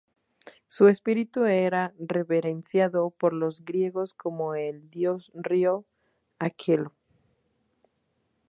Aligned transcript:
Su 0.67 0.87
espíritu 0.87 1.45
era 1.45 1.93
reverenciado 1.99 3.11
por 3.11 3.33
los 3.33 3.63
griegos 3.65 4.15
como 4.15 4.55
el 4.55 4.89
dios-río 4.89 5.85
Aqueloo. 6.39 6.91